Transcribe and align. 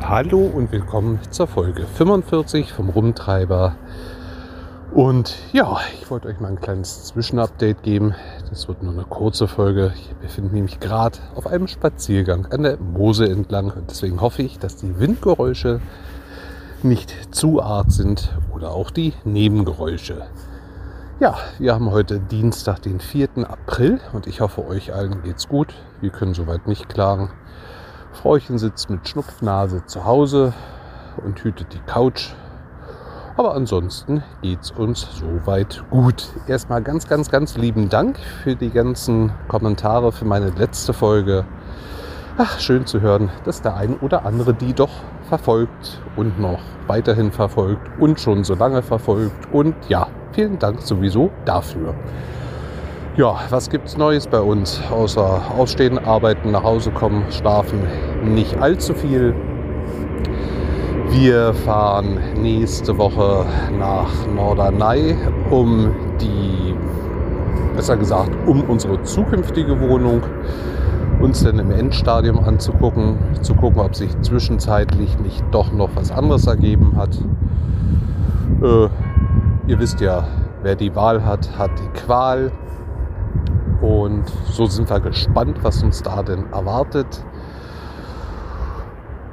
Hallo 0.00 0.46
und 0.46 0.72
willkommen 0.72 1.20
zur 1.30 1.46
Folge 1.46 1.86
45 1.86 2.72
vom 2.72 2.88
Rumtreiber. 2.88 3.76
Und 4.94 5.36
ja, 5.52 5.78
ich 6.00 6.10
wollte 6.10 6.28
euch 6.28 6.40
mal 6.40 6.48
ein 6.48 6.60
kleines 6.60 7.04
Zwischenupdate 7.04 7.82
geben. 7.82 8.14
Das 8.48 8.66
wird 8.66 8.82
nur 8.82 8.94
eine 8.94 9.04
kurze 9.04 9.46
Folge. 9.46 9.92
Ich 9.94 10.16
befinde 10.16 10.54
mich 10.54 10.80
gerade 10.80 11.18
auf 11.34 11.46
einem 11.46 11.68
Spaziergang 11.68 12.46
an 12.46 12.62
der 12.62 12.78
Mose 12.78 13.28
entlang. 13.28 13.72
Und 13.72 13.90
deswegen 13.90 14.22
hoffe 14.22 14.42
ich, 14.42 14.58
dass 14.58 14.76
die 14.76 14.98
Windgeräusche 14.98 15.82
nicht 16.82 17.34
zu 17.34 17.60
art 17.60 17.92
sind 17.92 18.38
oder 18.54 18.70
auch 18.70 18.90
die 18.90 19.12
Nebengeräusche. 19.24 20.26
Ja, 21.18 21.34
wir 21.58 21.72
haben 21.72 21.92
heute 21.92 22.20
Dienstag, 22.20 22.82
den 22.82 23.00
4. 23.00 23.48
April 23.48 24.00
und 24.12 24.26
ich 24.26 24.42
hoffe, 24.42 24.66
euch 24.66 24.92
allen 24.92 25.22
geht's 25.22 25.48
gut. 25.48 25.72
Wir 26.02 26.10
können 26.10 26.34
soweit 26.34 26.66
nicht 26.66 26.90
klagen. 26.90 27.30
Frauchen 28.12 28.58
sitzt 28.58 28.90
mit 28.90 29.08
Schnupfnase 29.08 29.86
zu 29.86 30.04
Hause 30.04 30.52
und 31.24 31.42
hütet 31.42 31.72
die 31.72 31.80
Couch. 31.90 32.34
Aber 33.38 33.54
ansonsten 33.54 34.22
geht 34.42 34.60
es 34.60 34.72
uns 34.72 35.08
soweit 35.18 35.82
gut. 35.88 36.28
Erstmal 36.48 36.82
ganz, 36.82 37.08
ganz, 37.08 37.30
ganz 37.30 37.56
lieben 37.56 37.88
Dank 37.88 38.18
für 38.42 38.54
die 38.54 38.70
ganzen 38.70 39.32
Kommentare 39.48 40.12
für 40.12 40.26
meine 40.26 40.50
letzte 40.50 40.92
Folge. 40.92 41.46
Ach, 42.36 42.60
schön 42.60 42.84
zu 42.84 43.00
hören, 43.00 43.30
dass 43.46 43.62
der 43.62 43.74
ein 43.74 43.96
oder 44.00 44.26
andere 44.26 44.52
die 44.52 44.74
doch 44.74 44.92
verfolgt 45.30 45.98
und 46.14 46.38
noch 46.38 46.60
weiterhin 46.88 47.32
verfolgt 47.32 47.80
und 47.98 48.20
schon 48.20 48.44
so 48.44 48.54
lange 48.54 48.82
verfolgt. 48.82 49.50
Und 49.50 49.74
ja, 49.88 50.08
vielen 50.36 50.58
Dank 50.58 50.82
sowieso 50.82 51.30
dafür. 51.46 51.94
Ja, 53.16 53.36
was 53.48 53.70
gibt's 53.70 53.96
Neues 53.96 54.26
bei 54.26 54.38
uns? 54.38 54.82
Außer 54.90 55.40
Aufstehen, 55.56 55.98
Arbeiten, 55.98 56.50
nach 56.50 56.62
Hause 56.62 56.90
kommen, 56.90 57.24
schlafen. 57.30 57.80
Nicht 58.22 58.58
allzu 58.58 58.92
viel. 58.92 59.34
Wir 61.08 61.54
fahren 61.54 62.18
nächste 62.36 62.98
Woche 62.98 63.46
nach 63.78 64.10
Norderney, 64.34 65.16
um 65.50 65.94
die, 66.20 66.74
besser 67.74 67.96
gesagt, 67.96 68.36
um 68.46 68.60
unsere 68.64 69.02
zukünftige 69.04 69.80
Wohnung 69.80 70.20
uns 71.18 71.42
dann 71.42 71.58
im 71.58 71.70
Endstadium 71.70 72.44
anzugucken, 72.44 73.16
zu 73.40 73.54
gucken, 73.54 73.80
ob 73.80 73.96
sich 73.96 74.10
zwischenzeitlich 74.20 75.18
nicht 75.18 75.42
doch 75.50 75.72
noch 75.72 75.88
was 75.94 76.12
anderes 76.12 76.46
ergeben 76.46 76.92
hat. 76.98 77.16
Äh, 78.62 78.88
ihr 79.66 79.78
wisst 79.78 80.00
ja, 80.00 80.26
wer 80.62 80.76
die 80.76 80.94
Wahl 80.94 81.24
hat, 81.24 81.58
hat 81.58 81.70
die 81.78 81.98
Qual. 82.00 82.52
Und 83.80 84.24
so 84.50 84.66
sind 84.66 84.88
wir 84.88 85.00
gespannt, 85.00 85.58
was 85.62 85.82
uns 85.82 86.02
da 86.02 86.22
denn 86.22 86.52
erwartet. 86.52 87.24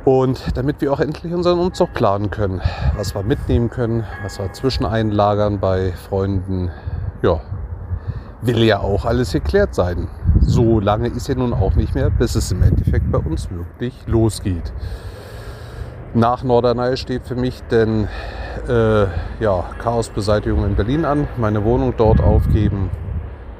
Und 0.05 0.57
damit 0.57 0.81
wir 0.81 0.91
auch 0.91 0.99
endlich 0.99 1.33
unseren 1.33 1.59
Umzug 1.59 1.93
planen 1.93 2.29
können, 2.29 2.61
was 2.97 3.15
wir 3.15 3.23
mitnehmen 3.23 3.69
können, 3.69 4.03
was 4.21 4.37
wir 4.37 4.51
zwischeneinlagern 4.51 5.59
bei 5.59 5.93
Freunden, 5.93 6.71
ja, 7.21 7.39
will 8.41 8.63
ja 8.63 8.79
auch 8.79 9.05
alles 9.05 9.31
geklärt 9.31 9.73
sein. 9.73 10.09
So 10.41 10.81
lange 10.81 11.07
ist 11.07 11.29
ja 11.29 11.35
nun 11.35 11.53
auch 11.53 11.75
nicht 11.75 11.95
mehr, 11.95 12.09
bis 12.09 12.35
es 12.35 12.51
im 12.51 12.63
Endeffekt 12.63 13.09
bei 13.11 13.19
uns 13.19 13.49
wirklich 13.49 13.95
losgeht. 14.05 14.73
Nach 16.15 16.43
Norderney 16.43 16.95
steht 16.95 17.23
für 17.23 17.35
mich 17.35 17.63
denn 17.71 18.07
äh, 18.69 19.05
ja, 19.39 19.63
Chaosbeseitigung 19.79 20.63
in 20.63 20.75
Berlin 20.75 21.05
an, 21.05 21.27
meine 21.37 21.63
Wohnung 21.65 21.95
dort 21.97 22.21
aufgeben, 22.21 22.91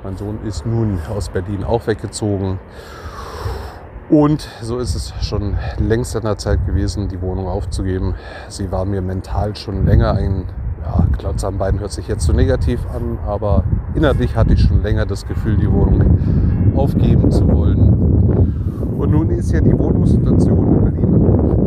mein 0.03 0.17
Sohn 0.17 0.37
ist 0.45 0.63
nun 0.63 0.99
aus 1.09 1.29
Berlin 1.29 1.63
auch 1.63 1.87
weggezogen. 1.87 2.59
Und 4.07 4.47
so 4.61 4.78
ist 4.78 4.94
es 4.94 5.13
schon 5.22 5.57
längst 5.79 6.16
an 6.16 6.23
der 6.23 6.38
Zeit 6.38 6.63
gewesen, 6.67 7.07
die 7.07 7.22
Wohnung 7.22 7.47
aufzugeben. 7.47 8.13
Sie 8.50 8.72
war 8.72 8.85
mir 8.85 9.01
mental 9.01 9.55
schon 9.55 9.88
länger 9.88 10.13
ein 10.13 10.45
ja, 10.85 11.07
Klotz 11.17 11.44
am 11.44 11.57
Bein, 11.57 11.79
hört 11.79 11.91
sich 11.91 12.07
jetzt 12.07 12.23
so 12.23 12.33
negativ 12.33 12.81
an, 12.94 13.17
aber 13.25 13.63
innerlich 13.95 14.35
hatte 14.35 14.53
ich 14.53 14.61
schon 14.61 14.83
länger 14.83 15.07
das 15.07 15.25
Gefühl, 15.25 15.57
die 15.57 15.72
Wohnung 15.72 16.75
aufgeben 16.75 17.31
zu 17.31 17.51
wollen. 17.51 17.94
Und 18.95 19.09
nun 19.09 19.31
ist 19.31 19.51
ja 19.51 19.59
die 19.59 19.75
Wohnungssituation 19.75 20.67
in 20.67 20.83
Berlin 20.83 21.13
auch 21.16 21.62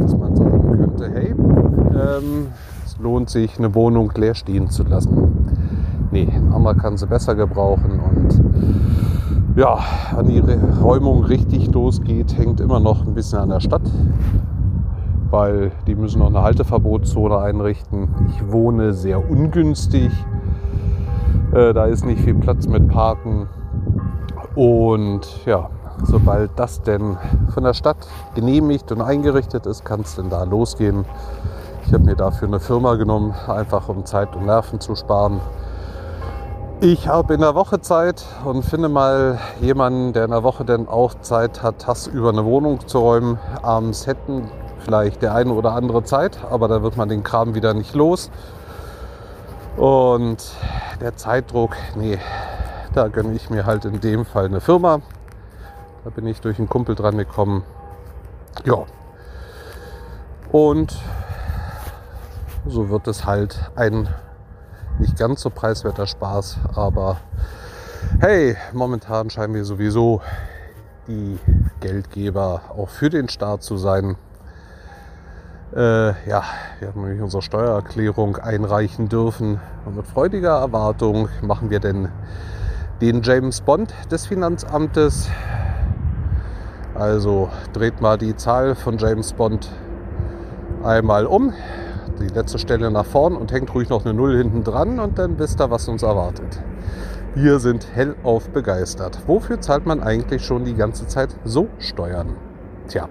dass 0.00 0.16
man 0.16 0.36
sagen 0.36 0.78
könnte, 0.78 1.10
hey, 1.12 1.30
ähm, 1.30 2.48
es 2.84 2.98
lohnt 2.98 3.30
sich, 3.30 3.58
eine 3.58 3.74
Wohnung 3.74 4.12
leer 4.16 4.34
stehen 4.34 4.68
zu 4.68 4.84
lassen 4.84 5.40
nee, 6.10 6.28
ein 6.32 6.52
anderer 6.52 6.74
kann 6.74 6.96
sie 6.96 7.06
besser 7.06 7.34
gebrauchen. 7.34 8.00
Und 8.00 9.58
ja, 9.58 9.78
an 10.16 10.26
die 10.26 10.40
Räumung 10.82 11.24
richtig 11.24 11.72
losgeht, 11.72 12.36
hängt 12.36 12.60
immer 12.60 12.80
noch 12.80 13.06
ein 13.06 13.14
bisschen 13.14 13.38
an 13.40 13.48
der 13.50 13.60
Stadt, 13.60 13.82
weil 15.30 15.72
die 15.86 15.94
müssen 15.94 16.20
noch 16.20 16.28
eine 16.28 16.42
Halteverbotszone 16.42 17.38
einrichten. 17.38 18.08
Ich 18.28 18.52
wohne 18.52 18.92
sehr 18.92 19.30
ungünstig. 19.30 20.10
Äh, 21.52 21.72
da 21.72 21.86
ist 21.86 22.04
nicht 22.04 22.20
viel 22.20 22.34
Platz 22.34 22.66
mit 22.66 22.88
Parken. 22.88 23.48
Und 24.54 25.44
ja, 25.46 25.70
sobald 26.04 26.50
das 26.56 26.82
denn 26.82 27.16
von 27.52 27.64
der 27.64 27.74
Stadt 27.74 27.98
genehmigt 28.34 28.90
und 28.92 29.00
eingerichtet 29.00 29.66
ist, 29.66 29.84
kann 29.84 30.00
es 30.00 30.16
denn 30.16 30.30
da 30.30 30.44
losgehen. 30.44 31.04
Ich 31.86 31.92
habe 31.92 32.04
mir 32.04 32.16
dafür 32.16 32.48
eine 32.48 32.60
Firma 32.60 32.94
genommen, 32.94 33.34
einfach 33.48 33.88
um 33.88 34.04
Zeit 34.06 34.34
und 34.36 34.46
Nerven 34.46 34.80
zu 34.80 34.94
sparen. 34.94 35.40
Ich 36.82 37.08
habe 37.08 37.34
in 37.34 37.40
der 37.40 37.54
Woche 37.54 37.80
Zeit 37.80 38.24
und 38.44 38.64
finde 38.64 38.88
mal 38.88 39.38
jemanden, 39.60 40.12
der 40.14 40.24
in 40.24 40.30
der 40.30 40.42
Woche 40.42 40.64
dann 40.64 40.88
auch 40.88 41.12
Zeit 41.20 41.62
hat, 41.62 41.80
Tass 41.80 42.06
über 42.06 42.30
eine 42.30 42.44
Wohnung 42.44 42.86
zu 42.86 43.00
räumen. 43.00 43.38
Abends 43.60 44.06
hätten 44.06 44.50
vielleicht 44.78 45.20
der 45.20 45.34
eine 45.34 45.52
oder 45.52 45.72
andere 45.72 46.04
Zeit, 46.04 46.38
aber 46.50 46.68
da 46.68 46.82
wird 46.82 46.96
man 46.96 47.08
den 47.08 47.22
Kram 47.22 47.54
wieder 47.54 47.74
nicht 47.74 47.94
los. 47.94 48.30
Und 49.76 50.38
der 51.00 51.16
Zeitdruck, 51.16 51.76
nee, 51.96 52.18
da 52.94 53.08
gönne 53.08 53.34
ich 53.34 53.50
mir 53.50 53.66
halt 53.66 53.84
in 53.84 54.00
dem 54.00 54.24
Fall 54.24 54.46
eine 54.46 54.60
Firma. 54.60 55.00
Da 56.04 56.10
bin 56.10 56.26
ich 56.26 56.40
durch 56.40 56.58
einen 56.58 56.68
Kumpel 56.68 56.94
dran 56.94 57.18
gekommen. 57.18 57.62
Ja. 58.64 58.84
Und 60.50 60.98
so 62.66 62.88
wird 62.88 63.06
es 63.06 63.26
halt 63.26 63.70
ein 63.76 64.08
nicht 64.98 65.18
ganz 65.18 65.42
so 65.42 65.50
preiswerter 65.50 66.06
Spaß, 66.06 66.58
aber 66.74 67.18
hey, 68.20 68.56
momentan 68.72 69.30
scheinen 69.30 69.54
wir 69.54 69.64
sowieso 69.64 70.20
die 71.06 71.38
Geldgeber 71.80 72.62
auch 72.76 72.88
für 72.88 73.10
den 73.10 73.28
Staat 73.28 73.62
zu 73.62 73.76
sein. 73.76 74.16
Äh, 75.74 76.28
ja, 76.28 76.42
wir 76.78 76.88
haben 76.88 77.02
nämlich 77.02 77.22
unsere 77.22 77.42
Steuererklärung 77.42 78.36
einreichen 78.36 79.08
dürfen. 79.08 79.60
Und 79.84 79.96
mit 79.96 80.06
freudiger 80.06 80.58
Erwartung 80.58 81.28
machen 81.42 81.70
wir 81.70 81.80
denn 81.80 82.08
den 83.00 83.22
James 83.22 83.60
Bond 83.60 83.94
des 84.10 84.26
Finanzamtes. 84.26 85.30
Also 87.00 87.48
dreht 87.72 88.02
mal 88.02 88.18
die 88.18 88.36
Zahl 88.36 88.74
von 88.74 88.98
James 88.98 89.32
Bond 89.32 89.70
einmal 90.84 91.24
um 91.24 91.54
die 92.20 92.26
letzte 92.26 92.58
Stelle 92.58 92.90
nach 92.90 93.06
vorn 93.06 93.36
und 93.36 93.50
hängt 93.52 93.74
ruhig 93.74 93.88
noch 93.88 94.04
eine 94.04 94.12
Null 94.12 94.36
hinten 94.36 94.64
dran 94.64 95.00
und 95.00 95.18
dann 95.18 95.38
wisst 95.38 95.62
ihr, 95.62 95.70
was 95.70 95.88
uns 95.88 96.02
erwartet. 96.02 96.62
Wir 97.34 97.58
sind 97.58 97.86
hellauf 97.94 98.50
begeistert. 98.50 99.18
Wofür 99.26 99.62
zahlt 99.62 99.86
man 99.86 100.02
eigentlich 100.02 100.44
schon 100.44 100.66
die 100.66 100.74
ganze 100.74 101.06
Zeit 101.06 101.34
so 101.42 101.68
Steuern? 101.78 102.34
Tja, 102.88 103.08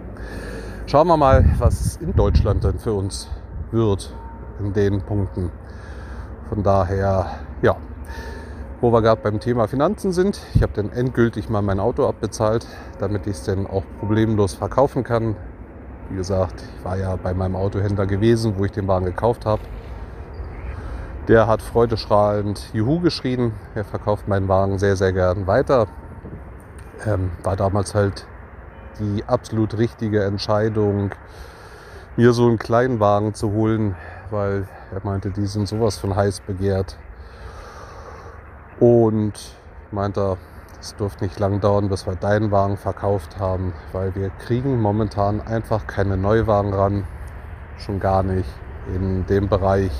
schauen 0.86 1.08
wir 1.08 1.18
mal, 1.18 1.44
was 1.58 1.98
in 1.98 2.14
Deutschland 2.14 2.64
denn 2.64 2.78
für 2.78 2.94
uns 2.94 3.28
wird 3.72 4.14
in 4.60 4.72
den 4.72 5.02
Punkten. 5.02 5.50
Von 6.50 6.62
daher, 6.62 7.40
ja, 7.64 7.76
wo 8.82 8.92
wir 8.94 9.02
gerade 9.02 9.22
beim 9.22 9.40
Thema 9.40 9.68
Finanzen 9.68 10.12
sind. 10.12 10.40
Ich 10.54 10.62
habe 10.62 10.74
dann 10.74 10.92
endgültig 10.92 11.50
mal 11.50 11.62
mein 11.62 11.80
Auto 11.80 12.08
abbezahlt, 12.08 12.66
damit 13.00 13.28
ich 13.28 13.34
es 13.34 13.44
dann 13.44 13.68
auch 13.68 13.84
problemlos 14.00 14.54
verkaufen 14.54 15.04
kann. 15.04 15.36
Wie 16.10 16.16
gesagt, 16.16 16.64
ich 16.78 16.86
war 16.86 16.98
ja 16.98 17.16
bei 17.18 17.34
meinem 17.34 17.56
Autohändler 17.56 18.06
gewesen, 18.06 18.56
wo 18.58 18.66
ich 18.66 18.72
den 18.72 18.88
Wagen 18.88 19.06
gekauft 19.06 19.46
habe. 19.46 19.62
Der 21.28 21.46
hat 21.46 21.62
freudestrahlend 21.62 22.74
Juhu 22.74 23.00
geschrien. 23.02 23.54
Er 23.76 23.84
verkauft 23.84 24.28
meinen 24.28 24.48
Wagen 24.48 24.80
sehr, 24.80 24.96
sehr 24.96 25.14
gern 25.14 25.46
weiter. 25.46 25.88
Ähm, 27.06 27.32
war 27.44 27.56
damals 27.56 27.94
halt 27.94 28.26
die 29.00 29.24
absolut 29.26 29.78
richtige 29.78 30.24
Entscheidung, 30.24 31.12
mir 32.18 32.34
so 32.34 32.48
einen 32.48 32.58
kleinen 32.58 33.00
Wagen 33.00 33.34
zu 33.34 33.52
holen, 33.52 33.96
weil 34.32 34.68
er 34.92 35.02
meinte, 35.04 35.30
die 35.30 35.46
sind 35.46 35.68
sowas 35.68 35.98
von 35.98 36.16
heiß 36.16 36.42
begehrt. 36.42 36.98
Und 38.80 39.34
meinte, 39.92 40.38
es 40.80 40.96
dürfte 40.96 41.26
nicht 41.26 41.40
lang 41.40 41.60
dauern, 41.60 41.90
bis 41.90 42.06
wir 42.08 42.16
deinen 42.16 42.52
Wagen 42.52 42.78
verkauft 42.78 43.38
haben, 43.40 43.74
weil 43.92 44.16
wir 44.16 44.30
kriegen 44.30 44.80
momentan 44.80 45.42
einfach 45.42 45.88
keine 45.88 46.16
Neuwagen 46.16 46.74
ran. 46.74 47.04
Schon 47.78 48.00
gar 48.00 48.24
nicht 48.24 48.50
in 48.94 49.26
dem 49.26 49.50
Bereich 49.50 49.92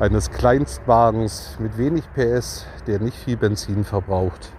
eines 0.00 0.30
Kleinstwagens 0.30 1.56
mit 1.58 1.78
wenig 1.78 2.04
PS, 2.14 2.66
der 2.86 3.00
nicht 3.00 3.16
viel 3.16 3.36
Benzin 3.36 3.84
verbraucht, 3.84 4.52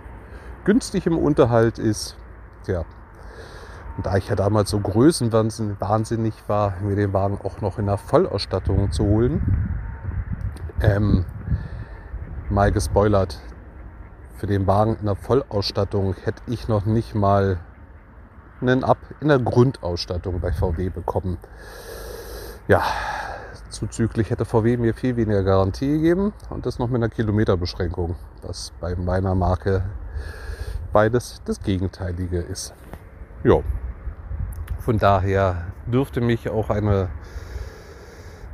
günstig 0.63 1.06
im 1.06 1.18
Unterhalt 1.18 1.77
ist. 1.80 2.15
Tja, 2.63 2.85
und 3.97 4.06
da 4.06 4.15
ich 4.15 4.30
ja 4.30 4.35
damals 4.35 4.69
so 4.69 4.80
größenwahnsinnig 4.80 6.35
war, 6.47 6.73
mir 6.81 6.95
den 6.95 7.13
Wagen 7.13 7.39
auch 7.44 7.62
noch 7.62 7.80
in 7.80 7.88
der 7.88 7.97
Vollausstattung 7.97 8.91
zu 8.91 9.03
holen, 9.03 9.68
ähm, 10.81 11.25
mal 12.49 12.71
gespoilert, 12.71 13.39
für 14.38 14.47
den 14.47 14.67
Wagen 14.67 14.97
in 14.99 15.05
der 15.05 15.15
Vollausstattung 15.15 16.15
hätte 16.23 16.41
ich 16.47 16.67
noch 16.67 16.85
nicht 16.85 17.15
mal 17.15 17.59
einen 18.61 18.83
Ab 18.83 18.97
in 19.19 19.27
der 19.27 19.39
Grundausstattung 19.39 20.39
bei 20.39 20.51
VW 20.51 20.89
bekommen. 20.89 21.38
Ja, 22.67 22.83
Zuzüglich 23.69 24.29
hätte 24.29 24.45
VW 24.45 24.77
mir 24.77 24.94
viel 24.94 25.17
weniger 25.17 25.44
Garantie 25.44 25.88
gegeben 25.88 26.33
und 26.49 26.65
das 26.65 26.79
noch 26.79 26.88
mit 26.88 26.95
einer 26.95 27.09
Kilometerbeschränkung, 27.09 28.15
was 28.41 28.71
bei 28.79 28.95
meiner 28.95 29.35
Marke 29.35 29.83
beides 30.94 31.41
das 31.44 31.61
Gegenteilige 31.61 32.39
ist. 32.39 32.73
Ja. 33.44 33.59
Von 34.79 34.99
daher 34.99 35.65
dürfte 35.85 36.21
mich 36.21 36.49
auch 36.49 36.69
eine 36.69 37.09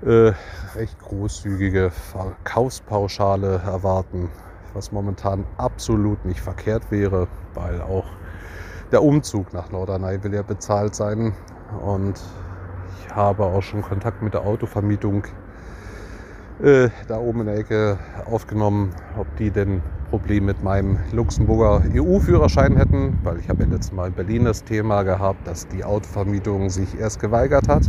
äh, 0.03 0.33
recht 0.75 0.99
großzügige 0.99 1.91
Verkaufspauschale 1.91 3.61
erwarten, 3.65 4.29
was 4.73 4.91
momentan 4.91 5.45
absolut 5.57 6.25
nicht 6.25 6.41
verkehrt 6.41 6.91
wäre, 6.91 7.27
weil 7.53 7.81
auch 7.81 8.05
der 8.91 9.03
Umzug 9.03 9.53
nach 9.53 9.71
Norderney 9.71 10.23
will 10.23 10.33
ja 10.33 10.41
bezahlt 10.41 10.95
sein 10.95 11.33
und 11.83 12.19
habe 13.13 13.45
auch 13.45 13.61
schon 13.61 13.81
Kontakt 13.81 14.21
mit 14.21 14.33
der 14.33 14.41
Autovermietung 14.41 15.25
äh, 16.61 16.89
da 17.07 17.17
oben 17.17 17.41
in 17.41 17.45
der 17.47 17.57
Ecke 17.57 17.99
aufgenommen, 18.25 18.93
ob 19.17 19.27
die 19.37 19.51
denn 19.51 19.81
Probleme 20.09 20.47
mit 20.47 20.63
meinem 20.63 20.99
Luxemburger 21.11 21.83
EU-Führerschein 21.95 22.77
hätten, 22.77 23.19
weil 23.23 23.39
ich 23.39 23.49
habe 23.49 23.63
ja 23.63 23.69
letztes 23.69 23.91
Mal 23.91 24.07
in 24.09 24.13
Berlin 24.13 24.45
das 24.45 24.63
Thema 24.63 25.03
gehabt, 25.03 25.47
dass 25.47 25.67
die 25.67 25.83
Autovermietung 25.83 26.69
sich 26.69 26.99
erst 26.99 27.19
geweigert 27.19 27.67
hat. 27.67 27.83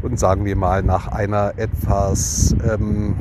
Und 0.00 0.18
sagen 0.18 0.44
wir 0.44 0.56
mal, 0.56 0.82
nach 0.82 1.08
einer 1.08 1.52
etwas 1.56 2.54
ähm, 2.64 3.14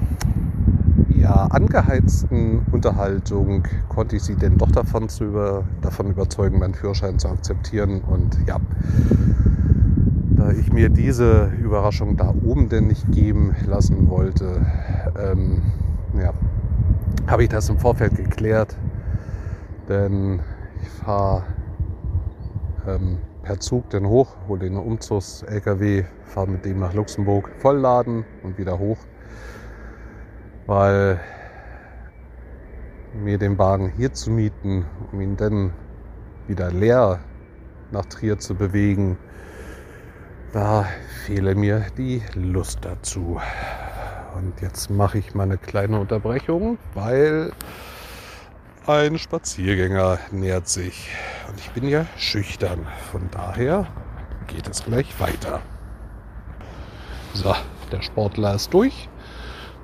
ja, 1.22 1.48
angeheizten 1.48 2.66
Unterhaltung 2.72 3.68
konnte 3.90 4.16
ich 4.16 4.24
sie 4.24 4.36
denn 4.36 4.58
doch 4.58 4.72
davon, 4.72 5.10
zu 5.10 5.26
über, 5.26 5.64
davon 5.82 6.10
überzeugen, 6.10 6.60
meinen 6.60 6.74
Führerschein 6.74 7.20
zu 7.20 7.28
akzeptieren. 7.28 8.02
Und 8.02 8.38
ja, 8.48 8.58
da 10.32 10.52
ich 10.52 10.74
mir 10.74 10.90
diese 10.90 11.52
Überraschung 11.62 12.18
da 12.18 12.34
oben 12.44 12.70
denn 12.70 12.88
nicht 12.88 13.12
geben 13.12 13.56
lassen 13.68 14.10
wollte, 14.10 14.66
ähm, 15.20 15.62
ja, 16.20 16.34
habe 17.28 17.44
ich 17.44 17.50
das 17.50 17.70
im 17.70 17.78
Vorfeld 17.78 18.16
geklärt. 18.16 18.76
Denn 19.88 20.40
ich 20.82 20.90
fahre 20.90 21.44
ähm, 22.88 23.18
per 23.44 23.60
Zug 23.60 23.90
denn 23.90 24.08
hoch, 24.08 24.36
hole 24.48 24.60
den 24.62 24.78
Umzugs-LKW, 24.78 26.06
fahre 26.26 26.48
mit 26.48 26.66
dem 26.66 26.80
nach 26.80 26.94
Luxemburg, 26.94 27.50
vollladen 27.58 28.26
und 28.44 28.58
wieder 28.58 28.80
hoch, 28.80 29.00
weil 30.68 31.20
mir 33.14 33.38
den 33.38 33.58
Wagen 33.58 33.92
hier 33.98 34.14
zu 34.14 34.32
mieten, 34.32 34.86
um 35.12 35.22
ihn 35.22 35.38
dann 35.38 35.74
wieder 36.48 36.72
leer 36.72 37.20
nach 37.92 38.06
Trier 38.06 38.40
zu 38.40 38.56
bewegen, 38.56 39.18
da 40.54 40.86
fehle 41.26 41.56
mir 41.56 41.86
die 41.98 42.22
Lust 42.36 42.80
dazu. 42.84 43.40
Und 44.36 44.62
jetzt 44.62 44.90
mache 44.90 45.18
ich 45.18 45.36
mal 45.36 45.44
eine 45.44 45.58
kleine 45.58 46.00
Unterbrechung, 46.00 46.78
weil 46.94 47.52
ein 48.88 49.18
Spaziergänger 49.18 50.20
nähert 50.32 50.68
sich. 50.68 51.10
Und 51.52 51.60
ich 51.60 51.72
bin 51.72 51.86
ja 51.90 52.06
schüchtern. 52.18 52.88
Von 53.12 53.30
daher 53.30 53.86
geht 54.48 54.70
es 54.70 54.86
gleich 54.86 55.20
weiter. 55.20 55.60
So, 57.34 57.54
der 57.92 58.02
Sportler 58.02 58.56
ist 58.56 58.74
durch. 58.74 59.10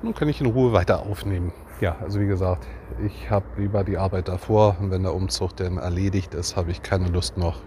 Nun 0.02 0.14
kann 0.14 0.30
ich 0.30 0.40
in 0.40 0.46
Ruhe 0.46 0.72
weiter 0.72 1.00
aufnehmen. 1.00 1.52
Ja, 1.82 1.96
also 2.00 2.20
wie 2.20 2.26
gesagt, 2.26 2.66
ich 3.04 3.30
habe 3.30 3.44
lieber 3.58 3.84
die 3.84 3.98
Arbeit 3.98 4.28
davor. 4.28 4.78
Und 4.80 4.90
wenn 4.90 5.02
der 5.02 5.14
Umzug 5.14 5.56
dann 5.56 5.76
erledigt 5.76 6.32
ist, 6.32 6.56
habe 6.56 6.70
ich 6.70 6.82
keine 6.82 7.08
Lust 7.08 7.36
noch 7.36 7.60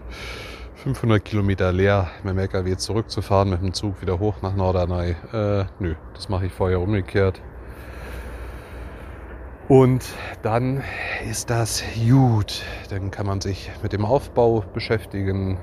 500 0.82 1.24
Kilometer 1.24 1.70
leer 1.70 2.10
mit 2.24 2.32
dem 2.32 2.38
LKW 2.40 2.76
zurückzufahren, 2.76 3.50
mit 3.50 3.62
dem 3.62 3.72
Zug 3.72 4.02
wieder 4.02 4.18
hoch 4.18 4.42
nach 4.42 4.56
Norderney. 4.56 5.14
Äh, 5.32 5.66
nö, 5.78 5.94
das 6.14 6.28
mache 6.28 6.46
ich 6.46 6.52
vorher 6.52 6.80
umgekehrt. 6.80 7.40
Und 9.72 10.04
dann 10.42 10.82
ist 11.30 11.48
das 11.48 11.82
gut. 12.06 12.62
Dann 12.90 13.10
kann 13.10 13.24
man 13.24 13.40
sich 13.40 13.70
mit 13.82 13.94
dem 13.94 14.04
Aufbau 14.04 14.62
beschäftigen. 14.74 15.56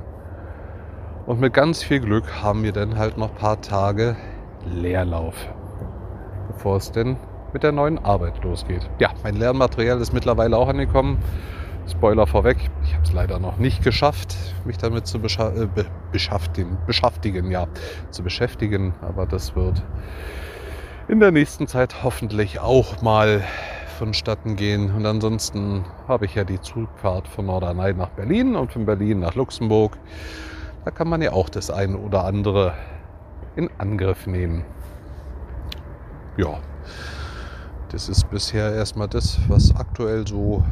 Und 1.28 1.40
mit 1.40 1.54
ganz 1.54 1.84
viel 1.84 2.00
Glück 2.00 2.42
haben 2.42 2.64
wir 2.64 2.72
dann 2.72 2.98
halt 2.98 3.20
noch 3.20 3.30
ein 3.30 3.36
paar 3.36 3.62
Tage 3.62 4.16
Leerlauf, 4.66 5.36
bevor 6.48 6.78
es 6.78 6.92
denn 6.92 7.18
mit 7.54 7.62
der 7.62 7.72
neuen 7.72 8.00
Arbeit 8.00 8.44
losgeht. 8.44 8.90
Ja, 8.98 9.12
mein 9.22 9.36
Lernmaterial 9.36 10.02
ist 10.02 10.12
mittlerweile 10.12 10.58
auch 10.58 10.70
angekommen. 10.70 11.20
Spoiler 11.88 12.26
vorweg, 12.26 12.58
ich 12.82 12.96
habe 12.96 13.04
es 13.04 13.14
leider 13.14 13.38
noch 13.38 13.60
nicht 13.60 13.84
geschafft, 13.84 14.36
mich 14.66 14.80
damit 14.80 15.06
zu 15.06 15.20
äh, 15.20 15.68
be 15.68 15.86
beschäftigen, 16.12 16.80
beschäftigen, 16.88 17.52
ja, 17.52 17.68
zu 18.10 18.24
beschäftigen. 18.24 18.96
Aber 19.04 19.28
das 19.28 19.56
wird 19.56 19.84
in 21.08 21.20
der 21.20 21.30
nächsten 21.30 21.68
Zeit 21.68 22.02
hoffentlich 22.04 22.60
auch 22.60 23.04
mal 23.04 23.44
vonstatten 24.00 24.56
gehen. 24.56 24.96
Und 24.96 25.06
ansonsten 25.06 25.84
habe 26.07 26.25
ich 26.25 26.36
ja 26.36 26.46
die 26.46 26.60
Zugfahrt 26.62 27.28
von 27.28 27.48
Norderney 27.48 27.94
nach 27.94 28.10
Berlin 28.10 28.56
und 28.56 28.72
von 28.72 28.86
Berlin 28.86 29.19
nach 29.19 29.36
Luxemburg. 29.36 29.98
Da 30.86 30.92
kann 30.92 31.10
man 31.10 31.22
ja 31.22 31.34
auch 31.34 31.50
das 31.50 31.69
eine 31.69 31.98
oder 31.98 32.24
andere 32.24 32.74
in 33.57 33.69
Angriff 33.78 34.25
nehmen. 34.25 34.63
Ja, 36.38 36.60
das 37.90 38.07
ist 38.07 38.30
bisher 38.30 38.74
erstmal 38.74 39.10
das, 39.10 39.38
was 39.50 39.75
aktuell 39.75 40.25
so 40.25 40.63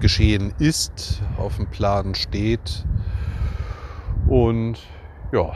geschehen 0.00 0.54
ist, 0.58 1.22
auf 1.36 1.56
dem 1.56 1.66
Plan 1.66 2.14
steht. 2.14 2.86
Und 4.26 4.78
ja, 5.30 5.52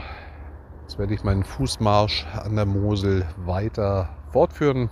jetzt 0.83 0.99
werde 0.99 1.15
ich 1.15 1.23
meinen 1.23 1.43
Fußmarsch 1.43 2.27
an 2.43 2.55
der 2.55 2.67
Mosel 2.67 3.25
weiter 3.37 4.09
fortführen. 4.31 4.89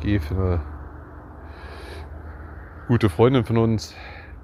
Gehe 0.00 0.20
für 0.20 0.34
eine 0.34 0.60
gute 2.88 3.08
Freundin 3.08 3.44
von 3.44 3.58
uns 3.58 3.94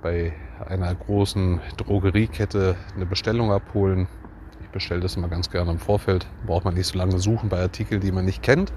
bei 0.03 0.33
einer 0.67 0.95
großen 0.95 1.61
Drogeriekette 1.77 2.77
eine 2.95 3.07
Bestellung 3.07 3.51
abholen. 3.53 4.07
Ich 4.61 4.69
bestelle 4.69 5.01
das 5.01 5.17
immer 5.17 5.29
ganz 5.29 5.51
gerne 5.51 5.71
im 5.71 5.79
Vorfeld. 5.79 6.27
Braucht 6.47 6.65
man 6.65 6.75
nicht 6.75 6.87
so 6.87 6.99
lange 6.99 7.19
suchen 7.19 7.49
bei 7.49 7.61
Artikeln, 7.61 8.01
die 8.01 8.13
man 8.13 8.25
nicht 8.25 8.43
kennt. 8.43 8.73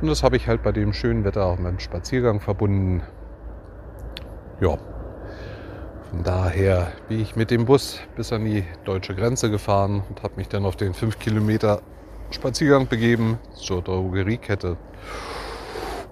Und 0.00 0.08
das 0.08 0.22
habe 0.22 0.36
ich 0.36 0.48
halt 0.48 0.62
bei 0.62 0.72
dem 0.72 0.92
schönen 0.92 1.24
Wetter 1.24 1.44
auch 1.44 1.58
mit 1.58 1.72
dem 1.72 1.78
Spaziergang 1.78 2.40
verbunden 2.40 3.02
ja, 4.62 4.78
von 6.10 6.22
daher 6.22 6.92
bin 7.08 7.20
ich 7.20 7.34
mit 7.34 7.50
dem 7.50 7.64
Bus 7.64 7.98
bis 8.14 8.32
an 8.32 8.44
die 8.44 8.64
deutsche 8.84 9.14
Grenze 9.16 9.50
gefahren 9.50 10.04
und 10.08 10.22
habe 10.22 10.36
mich 10.36 10.48
dann 10.48 10.64
auf 10.64 10.76
den 10.76 10.94
5 10.94 11.18
Kilometer 11.18 11.82
Spaziergang 12.30 12.86
begeben 12.86 13.38
zur 13.54 13.82
Drogeriekette. 13.82 14.76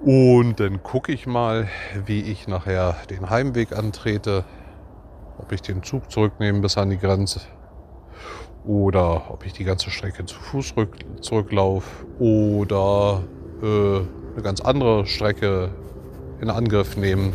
Und 0.02 0.60
dann 0.60 0.82
gucke 0.82 1.12
ich 1.12 1.26
mal, 1.26 1.68
wie 2.06 2.22
ich 2.22 2.48
nachher 2.48 2.96
den 3.10 3.28
Heimweg 3.28 3.76
antrete. 3.76 4.44
Ob 5.38 5.52
ich 5.52 5.62
den 5.62 5.82
Zug 5.82 6.10
zurücknehme 6.10 6.60
bis 6.60 6.78
an 6.78 6.90
die 6.90 6.98
Grenze 6.98 7.40
oder 8.64 9.30
ob 9.30 9.46
ich 9.46 9.52
die 9.52 9.64
ganze 9.64 9.90
Strecke 9.90 10.24
zu 10.26 10.38
Fuß 10.38 10.74
zurücklaufe 11.20 12.06
oder 12.18 13.22
äh, 13.62 13.66
eine 13.66 14.42
ganz 14.42 14.60
andere 14.60 15.06
Strecke 15.06 15.70
in 16.40 16.50
Angriff 16.50 16.96
nehme. 16.96 17.32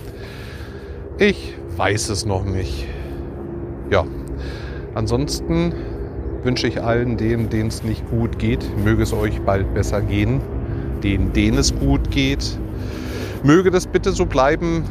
Ich 1.18 1.56
weiß 1.78 2.10
es 2.10 2.26
noch 2.26 2.46
nicht. 2.46 2.88
Ja, 3.90 4.06
ansonsten 4.94 5.74
wünsche 6.44 6.68
ich 6.68 6.84
allen 6.84 7.18
denen, 7.18 7.50
denen 7.50 7.70
es 7.70 7.84
nicht 7.84 8.08
gut 8.10 8.38
geht, 8.38 8.66
möge 8.84 9.04
es 9.04 9.14
euch 9.14 9.42
bald 9.42 9.74
besser 9.74 10.02
gehen. 10.02 10.42
Denen, 11.06 11.34
denen 11.34 11.60
es 11.60 11.72
gut 11.78 12.10
geht, 12.10 12.58
möge 13.44 13.70
das 13.70 13.86
bitte 13.86 14.12
so 14.12 14.26
bleiben. 14.26 14.86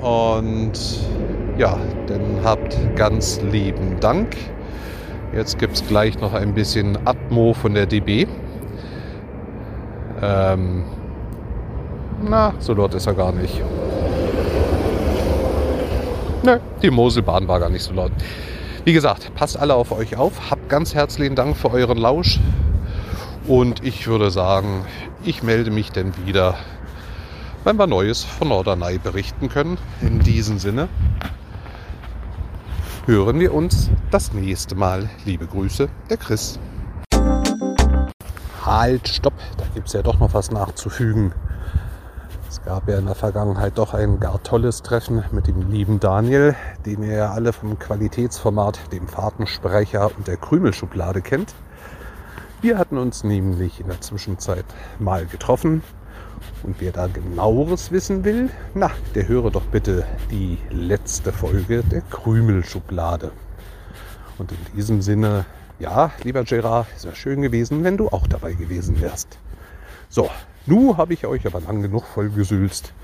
Und 0.00 0.72
ja, 1.58 1.76
dann 2.06 2.38
habt 2.42 2.78
ganz 2.96 3.42
lieben 3.52 4.00
Dank. 4.00 4.36
Jetzt 5.34 5.58
gibt 5.58 5.74
es 5.74 5.86
gleich 5.86 6.18
noch 6.18 6.32
ein 6.32 6.54
bisschen 6.54 6.96
Atmo 7.06 7.52
von 7.52 7.74
der 7.74 7.84
DB. 7.84 8.26
Ähm, 10.22 10.84
na, 12.26 12.54
so 12.58 12.72
laut 12.72 12.94
ist 12.94 13.06
er 13.06 13.12
gar 13.12 13.32
nicht. 13.32 13.60
Nö, 16.42 16.58
die 16.80 16.90
Moselbahn 16.90 17.46
war 17.48 17.60
gar 17.60 17.68
nicht 17.68 17.82
so 17.82 17.92
laut. 17.92 18.12
Wie 18.86 18.94
gesagt, 18.94 19.34
passt 19.34 19.58
alle 19.58 19.74
auf 19.74 19.92
euch 19.92 20.16
auf. 20.16 20.50
Habt 20.50 20.70
ganz 20.70 20.94
herzlichen 20.94 21.34
Dank 21.34 21.54
für 21.54 21.70
euren 21.70 21.98
Lausch. 21.98 22.40
Und 23.46 23.84
ich 23.84 24.06
würde 24.06 24.30
sagen, 24.30 24.86
ich 25.26 25.42
melde 25.42 25.70
mich 25.70 25.90
dann 25.90 26.12
wieder, 26.26 26.54
wenn 27.64 27.76
wir 27.76 27.86
Neues 27.86 28.24
von 28.24 28.48
Norderney 28.48 28.98
berichten 28.98 29.48
können. 29.48 29.78
In 30.02 30.20
diesem 30.20 30.58
Sinne 30.58 30.88
hören 33.06 33.40
wir 33.40 33.54
uns 33.54 33.90
das 34.10 34.32
nächste 34.32 34.74
Mal. 34.74 35.08
Liebe 35.24 35.46
Grüße, 35.46 35.88
der 36.10 36.16
Chris. 36.18 36.58
Halt, 38.64 39.08
stopp, 39.08 39.34
da 39.56 39.64
gibt 39.74 39.88
es 39.88 39.94
ja 39.94 40.02
doch 40.02 40.18
noch 40.18 40.34
was 40.34 40.50
nachzufügen. 40.50 41.32
Es 42.48 42.62
gab 42.62 42.88
ja 42.88 42.98
in 42.98 43.06
der 43.06 43.14
Vergangenheit 43.14 43.78
doch 43.78 43.94
ein 43.94 44.20
gar 44.20 44.42
tolles 44.42 44.82
Treffen 44.82 45.24
mit 45.32 45.46
dem 45.46 45.70
lieben 45.70 46.00
Daniel, 46.00 46.54
den 46.86 47.02
ihr 47.02 47.16
ja 47.16 47.30
alle 47.32 47.52
vom 47.52 47.78
Qualitätsformat, 47.78 48.92
dem 48.92 49.08
Fahrtensprecher 49.08 50.10
und 50.16 50.28
der 50.28 50.36
Krümelschublade 50.36 51.20
kennt. 51.20 51.54
Wir 52.64 52.78
hatten 52.78 52.96
uns 52.96 53.24
nämlich 53.24 53.78
in 53.78 53.88
der 53.88 54.00
Zwischenzeit 54.00 54.64
mal 54.98 55.26
getroffen 55.26 55.82
und 56.62 56.76
wer 56.78 56.92
da 56.92 57.08
genaueres 57.08 57.92
wissen 57.92 58.24
will, 58.24 58.48
na, 58.72 58.90
der 59.14 59.28
höre 59.28 59.50
doch 59.50 59.66
bitte 59.66 60.06
die 60.30 60.56
letzte 60.70 61.30
Folge 61.30 61.82
der 61.82 62.00
Krümelschublade. 62.00 63.32
Und 64.38 64.50
in 64.50 64.58
diesem 64.74 65.02
Sinne, 65.02 65.44
ja, 65.78 66.10
lieber 66.22 66.44
Gerard, 66.44 66.86
es 66.96 67.04
wäre 67.04 67.14
schön 67.14 67.42
gewesen, 67.42 67.84
wenn 67.84 67.98
du 67.98 68.08
auch 68.08 68.26
dabei 68.26 68.54
gewesen 68.54 68.98
wärst. 69.02 69.38
So, 70.08 70.30
nun 70.64 70.96
habe 70.96 71.12
ich 71.12 71.26
euch 71.26 71.46
aber 71.46 71.60
lang 71.60 71.82
genug 71.82 72.06
vollgesülzt. 72.06 72.94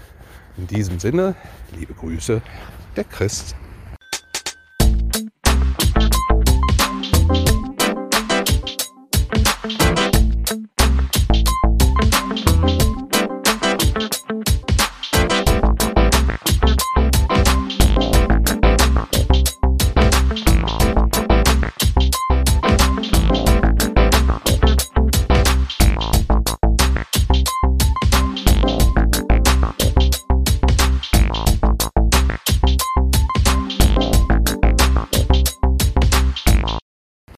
In 0.56 0.68
diesem 0.68 0.98
Sinne, 0.98 1.34
liebe 1.78 1.92
Grüße, 1.92 2.40
der 2.96 3.04
Chris. 3.04 3.54